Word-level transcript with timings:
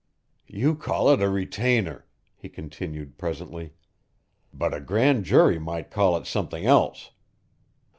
"You 0.47 0.73
call 0.75 1.11
it 1.11 1.21
a 1.21 1.29
retainer," 1.29 2.07
he 2.35 2.49
continued 2.49 3.19
presently, 3.19 3.73
"but 4.51 4.73
a 4.73 4.81
grand 4.81 5.25
jury 5.25 5.59
might 5.59 5.91
call 5.91 6.17
it 6.17 6.25
something 6.25 6.65
else. 6.65 7.11